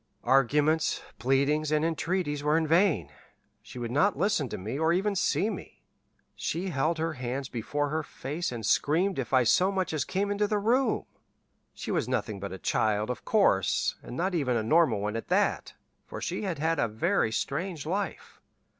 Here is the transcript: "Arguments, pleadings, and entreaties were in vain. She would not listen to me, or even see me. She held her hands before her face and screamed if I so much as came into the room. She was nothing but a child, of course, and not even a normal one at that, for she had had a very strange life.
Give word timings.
"Arguments, 0.23 1.03
pleadings, 1.19 1.71
and 1.71 1.85
entreaties 1.85 2.41
were 2.41 2.57
in 2.57 2.65
vain. 2.65 3.11
She 3.61 3.77
would 3.77 3.91
not 3.91 4.17
listen 4.17 4.49
to 4.49 4.57
me, 4.57 4.79
or 4.79 4.91
even 4.91 5.15
see 5.15 5.47
me. 5.51 5.83
She 6.35 6.69
held 6.69 6.97
her 6.97 7.13
hands 7.13 7.49
before 7.49 7.89
her 7.89 8.01
face 8.01 8.51
and 8.51 8.65
screamed 8.65 9.19
if 9.19 9.31
I 9.31 9.43
so 9.43 9.71
much 9.71 9.93
as 9.93 10.03
came 10.03 10.31
into 10.31 10.47
the 10.47 10.57
room. 10.57 11.05
She 11.75 11.91
was 11.91 12.09
nothing 12.09 12.39
but 12.39 12.51
a 12.51 12.57
child, 12.57 13.11
of 13.11 13.23
course, 13.25 13.95
and 14.01 14.17
not 14.17 14.33
even 14.33 14.57
a 14.57 14.63
normal 14.63 15.01
one 15.01 15.15
at 15.15 15.27
that, 15.27 15.73
for 16.07 16.19
she 16.19 16.41
had 16.41 16.57
had 16.57 16.79
a 16.79 16.87
very 16.87 17.31
strange 17.31 17.85
life. 17.85 18.41